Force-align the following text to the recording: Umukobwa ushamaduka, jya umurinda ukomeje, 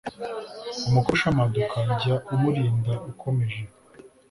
Umukobwa 0.87 1.15
ushamaduka, 1.17 1.77
jya 1.99 2.15
umurinda 2.33 2.93
ukomeje, 3.11 3.61